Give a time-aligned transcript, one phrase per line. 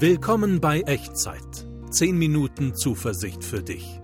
[0.00, 1.66] Willkommen bei Echtzeit.
[1.90, 4.00] 10 Minuten Zuversicht für dich.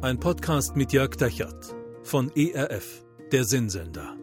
[0.00, 1.74] Ein Podcast mit Jörg Dechert
[2.04, 4.16] von ERF, der Sinnsender.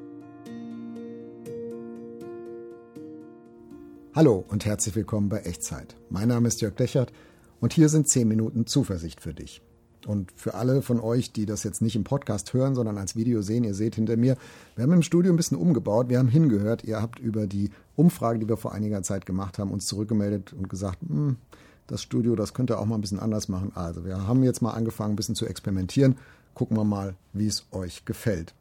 [4.16, 5.98] Hallo und herzlich willkommen bei Echtzeit.
[6.10, 7.12] Mein Name ist Jörg Dechert
[7.60, 9.62] und hier sind 10 Minuten Zuversicht für dich.
[10.08, 13.42] Und für alle von euch, die das jetzt nicht im Podcast hören, sondern als Video
[13.42, 14.38] sehen, ihr seht hinter mir,
[14.76, 18.40] wir haben im Studio ein bisschen umgebaut, wir haben hingehört, ihr habt über die Umfrage,
[18.40, 21.38] die wir vor einiger Zeit gemacht haben, uns zurückgemeldet und gesagt, hm,
[21.88, 23.72] das Studio, das könnt ihr auch mal ein bisschen anders machen.
[23.76, 26.18] Also wir haben jetzt mal angefangen, ein bisschen zu experimentieren.
[26.54, 28.54] Gucken wir mal, wie es euch gefällt.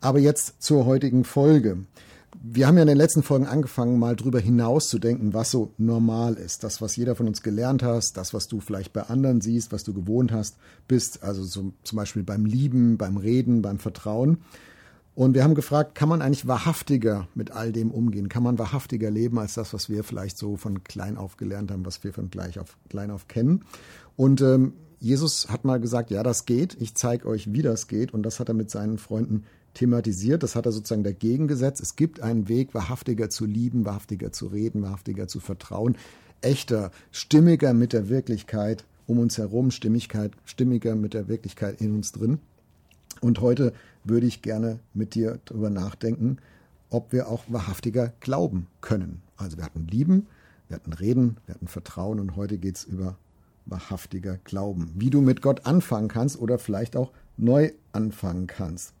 [0.00, 1.78] Aber jetzt zur heutigen Folge
[2.42, 5.72] wir haben ja in den letzten Folgen angefangen, mal drüber hinaus zu denken, was so
[5.78, 6.64] normal ist.
[6.64, 9.84] Das, was jeder von uns gelernt hast, das, was du vielleicht bei anderen siehst, was
[9.84, 11.22] du gewohnt hast, bist.
[11.22, 14.38] Also so, zum Beispiel beim Lieben, beim Reden, beim Vertrauen.
[15.14, 18.28] Und wir haben gefragt, kann man eigentlich wahrhaftiger mit all dem umgehen?
[18.28, 21.86] Kann man wahrhaftiger leben als das, was wir vielleicht so von klein auf gelernt haben,
[21.86, 23.64] was wir von gleich auf klein auf kennen?
[24.16, 26.76] Und ähm, Jesus hat mal gesagt, ja, das geht.
[26.80, 28.12] Ich zeige euch, wie das geht.
[28.12, 29.44] Und das hat er mit seinen Freunden
[29.76, 30.42] thematisiert.
[30.42, 31.80] Das hat er sozusagen dagegen gesetzt.
[31.80, 35.96] Es gibt einen Weg, wahrhaftiger zu lieben, wahrhaftiger zu reden, wahrhaftiger zu vertrauen,
[36.40, 42.12] echter, stimmiger mit der Wirklichkeit um uns herum, Stimmigkeit, stimmiger mit der Wirklichkeit in uns
[42.12, 42.40] drin.
[43.20, 43.72] Und heute
[44.04, 46.38] würde ich gerne mit dir darüber nachdenken,
[46.90, 49.22] ob wir auch wahrhaftiger glauben können.
[49.36, 50.26] Also wir hatten Lieben,
[50.68, 53.16] wir hatten Reden, wir hatten Vertrauen und heute geht es über
[53.64, 54.92] wahrhaftiger Glauben.
[54.96, 58.92] Wie du mit Gott anfangen kannst oder vielleicht auch neu anfangen kannst.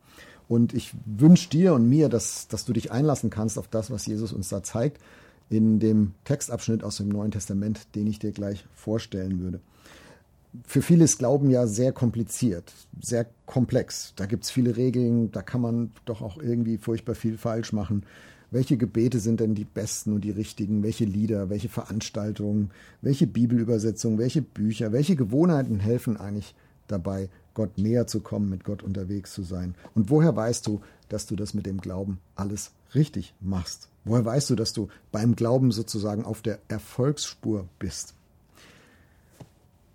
[0.48, 4.06] Und ich wünsche dir und mir, dass, dass du dich einlassen kannst auf das, was
[4.06, 5.00] Jesus uns da zeigt,
[5.48, 9.60] in dem Textabschnitt aus dem Neuen Testament, den ich dir gleich vorstellen würde.
[10.64, 14.12] Für viele ist Glauben ja sehr kompliziert, sehr komplex.
[14.16, 18.04] Da gibt es viele Regeln, da kann man doch auch irgendwie furchtbar viel falsch machen.
[18.50, 20.82] Welche Gebete sind denn die besten und die richtigen?
[20.82, 22.70] Welche Lieder, welche Veranstaltungen,
[23.02, 26.54] welche Bibelübersetzungen, welche Bücher, welche Gewohnheiten helfen eigentlich
[26.88, 29.74] dabei, Gott näher zu kommen, mit Gott unterwegs zu sein.
[29.94, 33.88] Und woher weißt du, dass du das mit dem Glauben alles richtig machst?
[34.04, 38.14] Woher weißt du, dass du beim Glauben sozusagen auf der Erfolgsspur bist?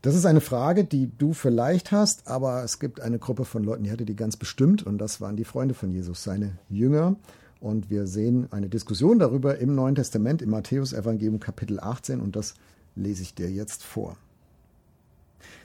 [0.02, 3.84] Das ist eine Frage, die du vielleicht hast, aber es gibt eine Gruppe von Leuten,
[3.84, 7.16] die hatte die ganz bestimmt und das waren die Freunde von Jesus, seine Jünger.
[7.60, 12.56] Und wir sehen eine Diskussion darüber im Neuen Testament, im Matthäusevangelium Kapitel 18 und das
[12.96, 14.18] lese ich dir jetzt vor.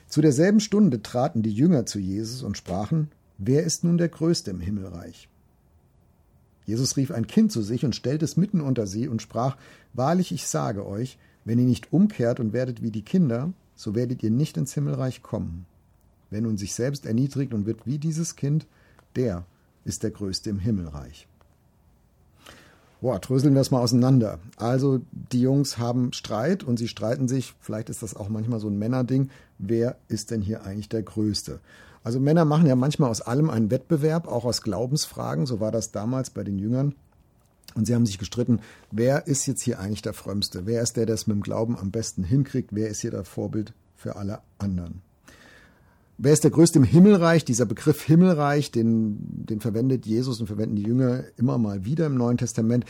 [0.07, 4.49] Zu derselben Stunde traten die Jünger zu Jesus und sprachen, Wer ist nun der Größte
[4.49, 5.29] im Himmelreich?
[6.65, 9.57] Jesus rief ein Kind zu sich und stellte es mitten unter sie und sprach,
[9.93, 14.23] Wahrlich, ich sage euch, wenn ihr nicht umkehrt und werdet wie die Kinder, so werdet
[14.23, 15.65] ihr nicht ins Himmelreich kommen.
[16.29, 18.65] Wer nun sich selbst erniedrigt und wird wie dieses Kind,
[19.15, 19.45] der
[19.85, 21.27] ist der Größte im Himmelreich.
[22.99, 24.39] Boah, dröseln wir es mal auseinander.
[24.57, 28.67] Also die Jungs haben Streit und sie streiten sich, vielleicht ist das auch manchmal so
[28.67, 31.59] ein Männerding, wer ist denn hier eigentlich der Größte?
[32.03, 35.91] Also Männer machen ja manchmal aus allem einen Wettbewerb, auch aus Glaubensfragen, so war das
[35.91, 36.95] damals bei den Jüngern.
[37.75, 40.65] Und sie haben sich gestritten, wer ist jetzt hier eigentlich der Frömmste?
[40.65, 42.69] Wer ist der, der es mit dem Glauben am besten hinkriegt?
[42.73, 45.01] Wer ist hier das Vorbild für alle anderen?
[46.19, 47.45] Wer ist der Größte im Himmelreich?
[47.45, 52.15] Dieser Begriff Himmelreich, den, den verwendet Jesus und verwenden die Jünger immer mal wieder im
[52.15, 52.85] Neuen Testament.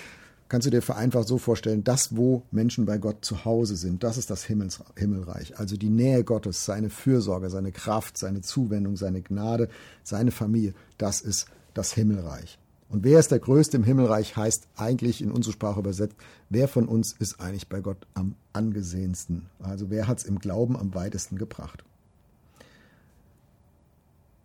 [0.47, 4.17] Kannst du dir vereinfacht so vorstellen, das, wo Menschen bei Gott zu Hause sind, das
[4.17, 5.59] ist das Himmels, Himmelreich.
[5.59, 9.67] Also die Nähe Gottes, seine Fürsorge, seine Kraft, seine Zuwendung, seine Gnade,
[10.03, 12.57] seine Familie, das ist das Himmelreich.
[12.88, 16.15] Und wer ist der Größte im Himmelreich, heißt eigentlich in unsere Sprache übersetzt,
[16.49, 19.47] wer von uns ist eigentlich bei Gott am angesehensten?
[19.59, 21.83] Also wer hat es im Glauben am weitesten gebracht?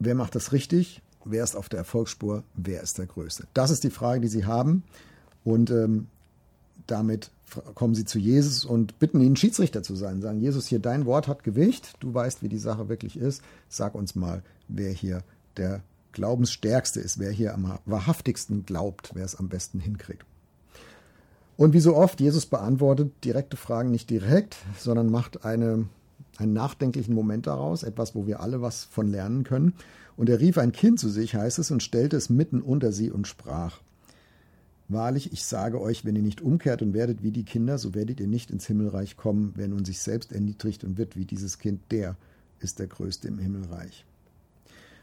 [0.04, 1.00] Wer macht das richtig?
[1.24, 2.42] Wer ist auf der Erfolgsspur?
[2.54, 3.46] Wer ist der Größte?
[3.54, 4.82] Das ist die Frage, die Sie haben.
[5.44, 6.08] Und ähm,
[6.88, 7.30] damit
[7.74, 10.20] kommen Sie zu Jesus und bitten ihn, Schiedsrichter zu sein.
[10.20, 11.94] Sagen, Jesus, hier dein Wort hat Gewicht.
[12.00, 13.42] Du weißt, wie die Sache wirklich ist.
[13.68, 15.22] Sag uns mal, wer hier
[15.56, 20.26] der Glaubensstärkste ist, wer hier am wahrhaftigsten glaubt, wer es am besten hinkriegt.
[21.56, 25.86] Und wie so oft, Jesus beantwortet direkte Fragen nicht direkt, sondern macht eine
[26.42, 29.74] einen nachdenklichen Moment daraus, etwas, wo wir alle was von lernen können.
[30.16, 33.10] Und er rief ein Kind zu sich, heißt es, und stellte es mitten unter sie
[33.10, 33.80] und sprach.
[34.88, 38.20] Wahrlich, ich sage euch, wenn ihr nicht umkehrt und werdet wie die Kinder, so werdet
[38.20, 39.52] ihr nicht ins Himmelreich kommen.
[39.56, 42.16] Wer nun sich selbst erniedrigt und wird wie dieses Kind, der
[42.60, 44.04] ist der Größte im Himmelreich.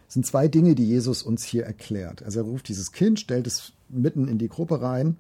[0.08, 2.24] Es sind zwei Dinge, die Jesus uns hier erklärt.
[2.24, 5.18] Also er ruft dieses Kind, stellt es mitten in die Gruppe rein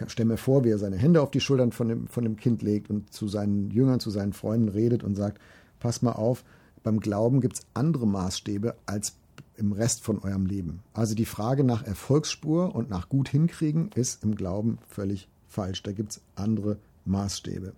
[0.00, 2.36] ich stelle mir vor, wie er seine Hände auf die Schultern von dem, von dem
[2.36, 5.40] Kind legt und zu seinen Jüngern, zu seinen Freunden redet und sagt,
[5.80, 6.44] pass mal auf,
[6.82, 9.14] beim Glauben gibt es andere Maßstäbe als
[9.56, 10.80] im Rest von eurem Leben.
[10.94, 15.82] Also die Frage nach Erfolgsspur und nach gut hinkriegen ist im Glauben völlig falsch.
[15.82, 17.72] Da gibt es andere Maßstäbe.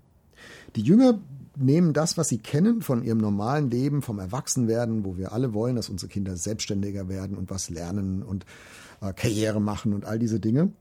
[0.77, 1.19] Die Jünger
[1.57, 5.77] nehmen das, was sie kennen von ihrem normalen Leben, vom Erwachsenwerden, wo wir alle wollen,
[5.77, 8.45] dass unsere Kinder selbstständiger werden und was lernen und
[9.01, 10.73] äh, Karriere machen und all diese Dinge.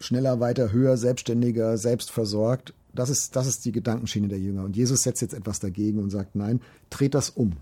[0.00, 2.74] Schneller, weiter, höher, selbstständiger, selbstversorgt.
[2.94, 4.64] Das ist, das ist die Gedankenschiene der Jünger.
[4.64, 6.60] Und Jesus setzt jetzt etwas dagegen und sagt, nein,
[6.90, 7.56] dreht das um.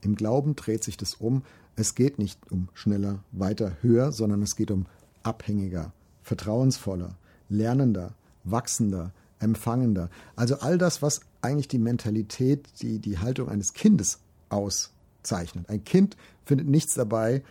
[0.00, 1.42] Im Glauben dreht sich das um.
[1.76, 4.86] Es geht nicht um schneller, weiter, höher, sondern es geht um
[5.22, 5.92] abhängiger,
[6.22, 7.16] vertrauensvoller,
[7.48, 10.10] lernender, wachsender, empfangender.
[10.36, 15.68] Also all das, was eigentlich die Mentalität, die, die Haltung eines Kindes auszeichnet.
[15.68, 17.42] Ein Kind findet nichts dabei,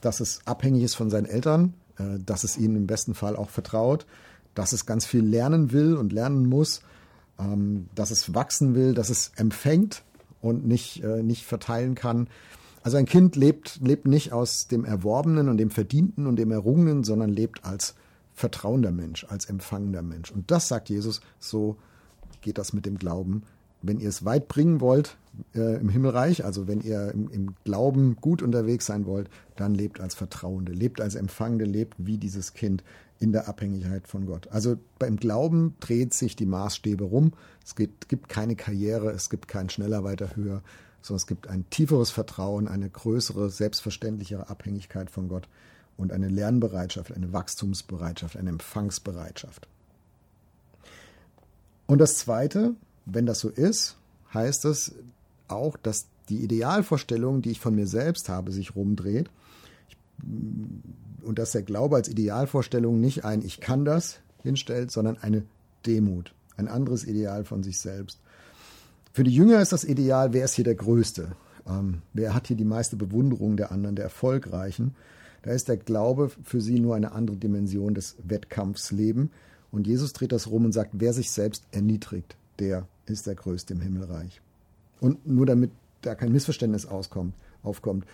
[0.00, 1.74] dass es abhängig ist von seinen Eltern,
[2.24, 4.06] dass es ihnen im besten Fall auch vertraut,
[4.54, 6.82] dass es ganz viel lernen will und lernen muss,
[7.38, 10.02] ähm, dass es wachsen will, dass es empfängt
[10.40, 12.28] und nicht, äh, nicht verteilen kann.
[12.82, 17.04] Also ein Kind lebt, lebt nicht aus dem Erworbenen und dem Verdienten und dem Errungenen,
[17.04, 17.94] sondern lebt als
[18.34, 20.30] vertrauender Mensch, als empfangender Mensch.
[20.30, 21.76] Und das sagt Jesus, so
[22.40, 23.42] geht das mit dem Glauben.
[23.82, 25.16] Wenn ihr es weit bringen wollt
[25.54, 30.00] äh, im Himmelreich, also wenn ihr im, im, Glauben gut unterwegs sein wollt, dann lebt
[30.00, 32.82] als Vertrauende, lebt als Empfangende, lebt wie dieses Kind
[33.20, 34.48] in der Abhängigkeit von Gott.
[34.48, 37.32] Also beim Glauben dreht sich die Maßstäbe rum.
[37.64, 40.62] Es gibt, gibt keine Karriere, es gibt kein schneller, weiter, höher,
[41.02, 45.48] sondern es gibt ein tieferes Vertrauen, eine größere, selbstverständlichere Abhängigkeit von Gott
[45.96, 49.68] und eine Lernbereitschaft, eine Wachstumsbereitschaft, eine Empfangsbereitschaft.
[51.86, 52.74] Und das Zweite,
[53.10, 53.96] wenn das so ist,
[54.32, 54.94] heißt es
[55.48, 59.30] auch, dass die Idealvorstellung, die ich von mir selbst habe, sich rumdreht.
[61.22, 65.44] Und dass der Glaube als Idealvorstellung nicht ein Ich kann das hinstellt, sondern eine
[65.86, 68.20] Demut, ein anderes Ideal von sich selbst.
[69.12, 71.32] Für die Jünger ist das Ideal, wer ist hier der Größte?
[71.66, 74.94] Ähm, wer hat hier die meiste Bewunderung der anderen, der Erfolgreichen?
[75.42, 79.30] Da ist der Glaube für sie nur eine andere Dimension des Wettkampfsleben.
[79.70, 83.74] Und Jesus dreht das rum und sagt, wer sich selbst erniedrigt, der ist der Größte
[83.74, 84.40] im Himmelreich.
[85.00, 85.70] Und nur damit
[86.02, 88.06] da kein Missverständnis auskommt, aufkommt.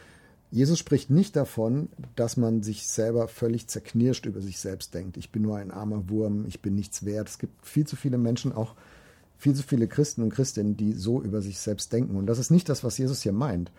[0.50, 5.16] Jesus spricht nicht davon, dass man sich selber völlig zerknirscht über sich selbst denkt.
[5.16, 7.28] Ich bin nur ein armer Wurm, ich bin nichts wert.
[7.28, 8.74] Es gibt viel zu viele Menschen, auch
[9.36, 12.16] viel zu viele Christen und Christinnen, die so über sich selbst denken.
[12.16, 13.72] Und das ist nicht das, was Jesus hier meint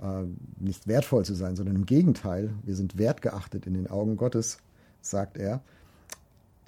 [0.00, 0.24] äh,
[0.58, 4.58] nicht wertvoll zu sein, sondern im Gegenteil, wir sind wertgeachtet in den Augen Gottes,
[5.00, 5.62] sagt er.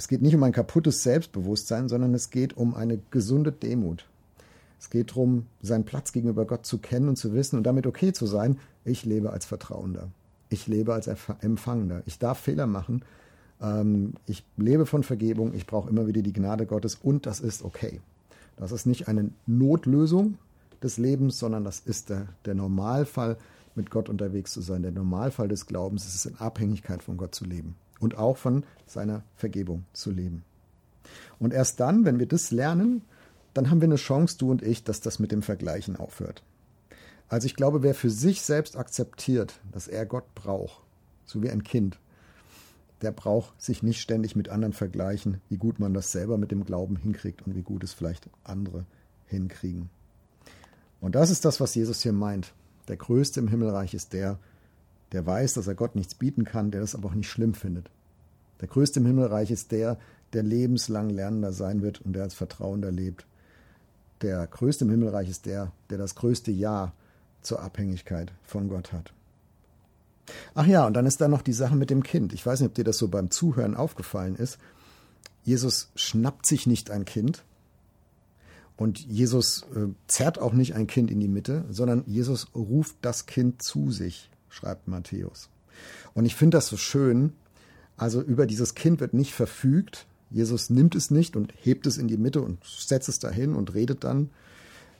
[0.00, 4.08] Es geht nicht um ein kaputtes Selbstbewusstsein, sondern es geht um eine gesunde Demut.
[4.78, 8.14] Es geht darum, seinen Platz gegenüber Gott zu kennen und zu wissen und damit okay
[8.14, 8.58] zu sein.
[8.86, 10.08] Ich lebe als Vertrauender.
[10.48, 12.02] Ich lebe als Empfangender.
[12.06, 13.04] Ich darf Fehler machen.
[13.60, 15.52] Ähm, ich lebe von Vergebung.
[15.52, 18.00] Ich brauche immer wieder die Gnade Gottes und das ist okay.
[18.56, 20.38] Das ist nicht eine Notlösung,
[20.82, 23.36] des Lebens, sondern das ist der, der Normalfall,
[23.74, 24.80] mit Gott unterwegs zu sein.
[24.80, 28.64] Der Normalfall des Glaubens ist es, in Abhängigkeit von Gott zu leben und auch von
[28.86, 30.44] seiner Vergebung zu leben.
[31.38, 33.02] Und erst dann, wenn wir das lernen,
[33.54, 36.42] dann haben wir eine Chance, du und ich, dass das mit dem Vergleichen aufhört.
[37.28, 40.82] Also ich glaube, wer für sich selbst akzeptiert, dass er Gott braucht,
[41.24, 41.98] so wie ein Kind,
[43.02, 46.64] der braucht sich nicht ständig mit anderen vergleichen, wie gut man das selber mit dem
[46.64, 48.84] Glauben hinkriegt und wie gut es vielleicht andere
[49.26, 49.88] hinkriegen.
[51.00, 52.52] Und das ist das, was Jesus hier meint.
[52.88, 54.38] Der Größte im Himmelreich ist der,
[55.12, 57.90] der weiß, dass er Gott nichts bieten kann, der das aber auch nicht schlimm findet.
[58.60, 59.98] Der Größte im Himmelreich ist der,
[60.32, 63.26] der lebenslang Lernender sein wird und der als Vertrauender lebt.
[64.22, 66.92] Der Größte im Himmelreich ist der, der das größte Ja
[67.40, 69.12] zur Abhängigkeit von Gott hat.
[70.54, 72.32] Ach ja, und dann ist da noch die Sache mit dem Kind.
[72.32, 74.58] Ich weiß nicht, ob dir das so beim Zuhören aufgefallen ist.
[75.42, 77.42] Jesus schnappt sich nicht ein Kind,
[78.80, 83.26] und Jesus äh, zerrt auch nicht ein Kind in die Mitte, sondern Jesus ruft das
[83.26, 85.48] Kind zu sich, schreibt Matthäus.
[86.14, 87.32] Und ich finde das so schön.
[87.96, 90.06] Also über dieses Kind wird nicht verfügt.
[90.30, 93.74] Jesus nimmt es nicht und hebt es in die Mitte und setzt es dahin und
[93.74, 94.30] redet dann,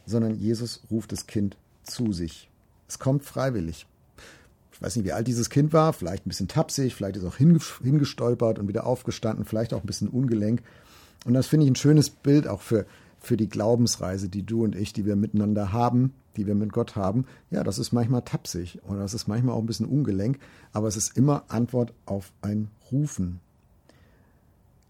[0.07, 2.51] sondern Jesus ruft das Kind zu sich.
[2.89, 3.87] Es kommt freiwillig.
[4.73, 7.37] Ich weiß nicht, wie alt dieses Kind war, vielleicht ein bisschen tapsig, vielleicht ist auch
[7.37, 10.63] hingestolpert und wieder aufgestanden, vielleicht auch ein bisschen ungelenk.
[11.27, 12.87] Und das finde ich ein schönes Bild auch für,
[13.21, 16.97] für die Glaubensreise, die du und ich, die wir miteinander haben, die wir mit Gott
[16.97, 20.39] haben, ja, das ist manchmal tapsig oder das ist manchmal auch ein bisschen ungelenk,
[20.73, 23.41] aber es ist immer Antwort auf ein Rufen.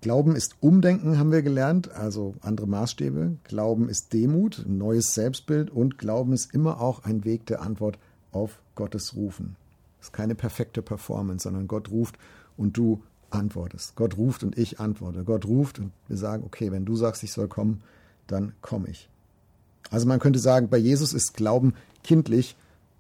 [0.00, 3.36] Glauben ist Umdenken, haben wir gelernt, also andere Maßstäbe.
[3.44, 7.98] Glauben ist Demut, neues Selbstbild und Glauben ist immer auch ein Weg der Antwort
[8.32, 9.56] auf Gottes Rufen.
[10.00, 12.16] Es ist keine perfekte Performance, sondern Gott ruft
[12.56, 13.94] und du antwortest.
[13.94, 15.22] Gott ruft und ich antworte.
[15.24, 17.82] Gott ruft und wir sagen, okay, wenn du sagst, ich soll kommen,
[18.26, 19.10] dann komme ich.
[19.90, 22.56] Also man könnte sagen, bei Jesus ist Glauben kindlich,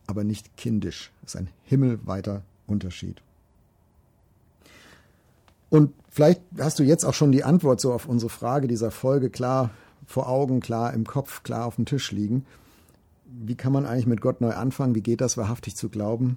[0.06, 1.10] aber nicht kindisch.
[1.22, 3.22] Das ist ein himmelweiter Unterschied.
[5.68, 9.30] Und vielleicht hast du jetzt auch schon die Antwort so auf unsere Frage dieser Folge
[9.30, 9.70] klar
[10.06, 12.44] vor Augen, klar im Kopf, klar auf dem Tisch liegen.
[13.26, 14.96] Wie kann man eigentlich mit Gott neu anfangen?
[14.96, 16.36] Wie geht das wahrhaftig zu glauben?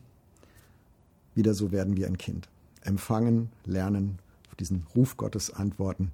[1.34, 2.48] Wieder so werden wie ein Kind.
[2.82, 4.20] Empfangen, lernen,
[4.50, 6.12] auf diesen Ruf Gottes antworten.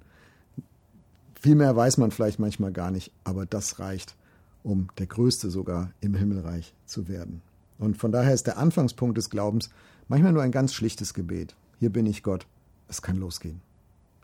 [1.38, 4.14] Viel mehr weiß man vielleicht manchmal gar nicht, aber das reicht,
[4.62, 7.42] um der Größte sogar im Himmelreich zu werden.
[7.78, 9.70] Und von daher ist der Anfangspunkt des Glaubens
[10.08, 11.56] manchmal nur ein ganz schlichtes Gebet.
[11.78, 12.46] Hier bin ich Gott,
[12.88, 13.62] es kann losgehen.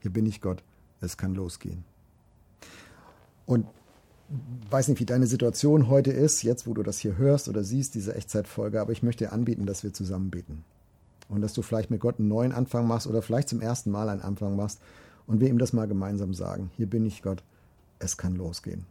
[0.03, 0.63] Hier bin ich Gott,
[1.01, 1.85] es kann losgehen.
[3.47, 3.67] Und
[4.71, 7.95] weiß nicht, wie deine Situation heute ist, jetzt wo du das hier hörst oder siehst,
[7.95, 10.65] diese Echtzeitfolge, aber ich möchte dir anbieten, dass wir zusammen beten.
[11.29, 14.09] Und dass du vielleicht mit Gott einen neuen Anfang machst oder vielleicht zum ersten Mal
[14.09, 14.81] einen Anfang machst
[15.27, 16.71] und wir ihm das mal gemeinsam sagen.
[16.77, 17.43] Hier bin ich Gott,
[17.99, 18.85] es kann losgehen.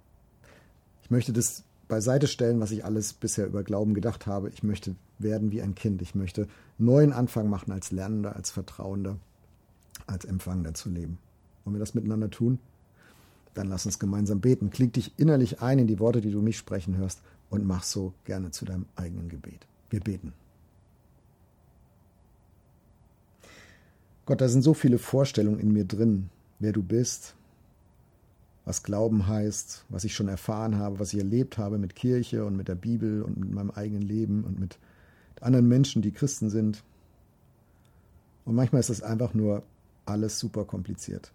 [1.05, 4.49] Ich möchte das beiseite stellen, was ich alles bisher über Glauben gedacht habe.
[4.49, 6.01] Ich möchte werden wie ein Kind.
[6.01, 6.47] Ich möchte
[6.79, 9.17] neuen Anfang machen als Lernender, als Vertrauender,
[10.07, 11.19] als Empfangender zu leben.
[11.63, 12.57] Wollen wir das miteinander tun?
[13.53, 14.71] Dann lass uns gemeinsam beten.
[14.71, 17.21] Kling dich innerlich ein in die Worte, die du mich sprechen hörst
[17.51, 19.67] und mach so gerne zu deinem eigenen Gebet.
[19.91, 20.33] Wir beten.
[24.25, 27.35] Gott, da sind so viele Vorstellungen in mir drin, wer du bist,
[28.65, 32.57] was Glauben heißt, was ich schon erfahren habe, was ich erlebt habe mit Kirche und
[32.57, 34.79] mit der Bibel und mit meinem eigenen Leben und mit
[35.39, 36.83] anderen Menschen, die Christen sind.
[38.43, 39.63] Und manchmal ist das einfach nur
[40.05, 41.31] alles super kompliziert.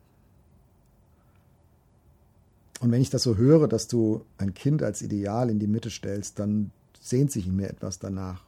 [2.80, 5.90] Und wenn ich das so höre, dass du ein Kind als Ideal in die Mitte
[5.90, 8.44] stellst, dann sehnt sich in mir etwas danach,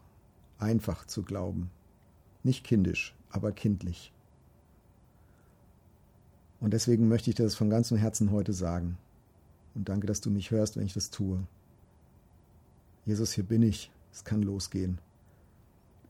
[0.58, 1.70] einfach zu glauben.
[2.42, 4.12] Nicht kindisch, aber kindlich.
[6.62, 8.96] Und deswegen möchte ich dir das von ganzem Herzen heute sagen.
[9.74, 11.40] Und danke, dass du mich hörst, wenn ich das tue.
[13.04, 13.90] Jesus, hier bin ich.
[14.12, 14.98] Es kann losgehen.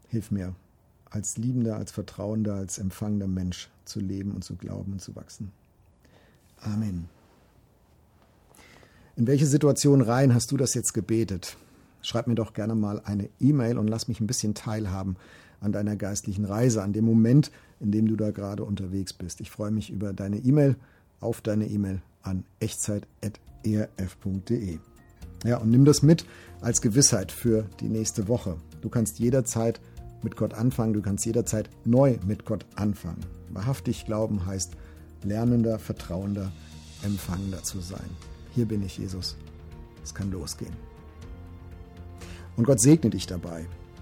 [0.09, 0.55] Hilf mir,
[1.09, 5.53] als liebender, als vertrauender, als empfangender Mensch zu leben und zu glauben und zu wachsen.
[6.61, 7.09] Amen.
[9.17, 11.57] In welche Situation rein hast du das jetzt gebetet?
[12.03, 15.17] Schreib mir doch gerne mal eine E-Mail und lass mich ein bisschen teilhaben
[15.63, 17.51] an deiner geistlichen Reise, an dem Moment,
[17.81, 19.41] in dem du da gerade unterwegs bist.
[19.41, 20.77] Ich freue mich über deine E-Mail,
[21.21, 24.79] auf deine E-Mail an echtzeit.erf.de.
[25.45, 26.25] Ja, und nimm das mit
[26.61, 28.57] als Gewissheit für die nächste Woche.
[28.81, 29.81] Du kannst jederzeit
[30.23, 33.21] mit Gott anfangen, du kannst jederzeit neu mit Gott anfangen.
[33.51, 34.73] Wahrhaftig glauben heißt
[35.25, 36.53] lernender, vertrauender,
[37.03, 38.09] empfangender zu sein.
[38.55, 39.37] Hier bin ich, Jesus.
[40.05, 40.75] Es kann losgehen.
[42.57, 43.67] Und Gott segne dich dabei.